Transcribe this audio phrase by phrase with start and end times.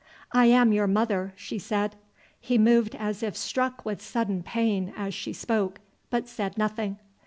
[0.31, 1.95] "I am your mother," she said.
[2.39, 6.97] He moved as if struck with sudden pain as she spoke, but said nothing.